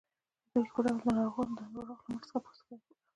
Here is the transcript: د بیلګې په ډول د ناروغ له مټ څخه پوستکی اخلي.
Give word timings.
د 0.03 0.03
بیلګې 0.53 0.69
په 0.75 0.81
ډول 0.83 0.87
د 1.57 1.57
ناروغ 1.73 1.99
له 2.07 2.11
مټ 2.11 2.23
څخه 2.29 2.39
پوستکی 2.45 2.73
اخلي. 2.77 2.93